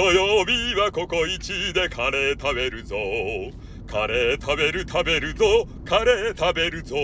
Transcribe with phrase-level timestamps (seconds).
[0.00, 2.96] 土曜日はここイチでカレー食べるぞ。
[3.86, 5.44] カレー食べる食べるぞ。
[5.84, 6.96] カレー食べるぞ。